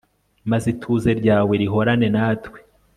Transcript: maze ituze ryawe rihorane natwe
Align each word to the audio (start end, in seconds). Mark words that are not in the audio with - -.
maze 0.49 0.65
ituze 0.73 1.09
ryawe 1.19 1.53
rihorane 1.61 2.07
natwe 2.15 2.57